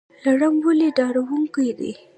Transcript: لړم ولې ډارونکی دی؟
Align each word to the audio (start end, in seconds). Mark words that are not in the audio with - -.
لړم 0.25 0.55
ولې 0.65 0.87
ډارونکی 0.97 1.69
دی؟ 1.79 1.91